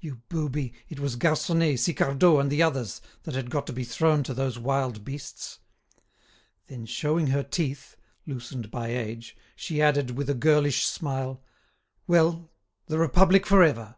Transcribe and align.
You 0.00 0.22
booby, 0.30 0.72
it 0.88 0.98
was 0.98 1.14
Garconnet, 1.14 1.78
Sicardot, 1.78 2.40
and 2.40 2.50
the 2.50 2.62
others, 2.62 3.02
that 3.24 3.34
had 3.34 3.50
got 3.50 3.66
to 3.66 3.72
be 3.74 3.84
thrown 3.84 4.22
to 4.22 4.32
those 4.32 4.58
wild 4.58 5.04
beasts." 5.04 5.58
Then, 6.68 6.86
showing 6.86 7.26
her 7.26 7.42
teeth, 7.42 7.94
loosened 8.24 8.70
by 8.70 8.88
age, 8.88 9.36
she 9.54 9.82
added, 9.82 10.12
with 10.12 10.30
a 10.30 10.34
girlish 10.34 10.86
smile: 10.86 11.42
"Well, 12.06 12.50
the 12.86 12.96
Republic 12.98 13.44
for 13.46 13.62
ever! 13.62 13.96